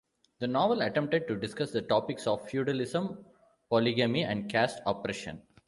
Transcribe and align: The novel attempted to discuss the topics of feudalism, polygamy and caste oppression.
The 0.39 0.47
novel 0.47 0.81
attempted 0.81 1.27
to 1.27 1.35
discuss 1.35 1.69
the 1.69 1.83
topics 1.83 2.25
of 2.25 2.49
feudalism, 2.49 3.23
polygamy 3.69 4.23
and 4.23 4.49
caste 4.49 4.81
oppression. 4.87 5.43